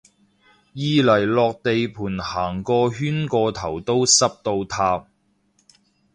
[0.73, 5.05] 二嚟落地盤行個圈個頭都濕到塌